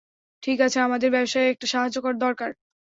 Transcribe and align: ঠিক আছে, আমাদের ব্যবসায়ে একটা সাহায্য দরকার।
ঠিক 0.43 0.57
আছে, 0.61 0.77
আমাদের 0.79 1.09
ব্যবসায়ে 1.11 1.51
একটা 1.51 1.65
সাহায্য 1.67 1.95
দরকার। 2.19 2.49